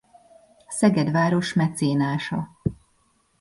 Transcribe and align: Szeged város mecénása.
Szeged 0.67 1.11
város 1.11 1.53
mecénása. 1.53 2.49